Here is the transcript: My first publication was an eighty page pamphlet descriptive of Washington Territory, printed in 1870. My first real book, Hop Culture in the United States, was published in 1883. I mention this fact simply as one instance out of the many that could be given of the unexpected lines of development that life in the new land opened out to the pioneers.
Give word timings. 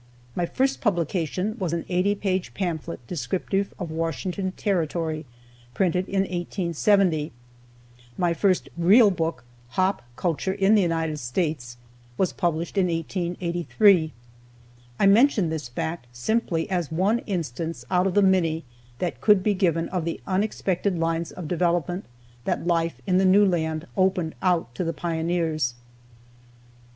My 0.35 0.47
first 0.47 0.81
publication 0.81 1.55
was 1.59 1.73
an 1.73 1.85
eighty 1.87 2.15
page 2.15 2.55
pamphlet 2.55 3.05
descriptive 3.05 3.71
of 3.77 3.91
Washington 3.91 4.51
Territory, 4.53 5.27
printed 5.75 6.09
in 6.09 6.21
1870. 6.21 7.31
My 8.17 8.33
first 8.33 8.67
real 8.75 9.11
book, 9.11 9.43
Hop 9.77 10.01
Culture 10.15 10.53
in 10.53 10.73
the 10.73 10.81
United 10.81 11.19
States, 11.19 11.77
was 12.17 12.33
published 12.33 12.79
in 12.79 12.87
1883. 12.87 14.11
I 14.99 15.05
mention 15.05 15.49
this 15.51 15.69
fact 15.69 16.07
simply 16.11 16.67
as 16.71 16.91
one 16.91 17.19
instance 17.27 17.85
out 17.91 18.07
of 18.07 18.15
the 18.15 18.23
many 18.23 18.63
that 18.97 19.21
could 19.21 19.43
be 19.43 19.53
given 19.53 19.87
of 19.89 20.03
the 20.05 20.19
unexpected 20.25 20.97
lines 20.97 21.31
of 21.31 21.47
development 21.47 22.05
that 22.45 22.65
life 22.65 22.95
in 23.05 23.19
the 23.19 23.23
new 23.25 23.45
land 23.45 23.85
opened 23.95 24.33
out 24.41 24.73
to 24.73 24.83
the 24.83 24.93
pioneers. 24.93 25.75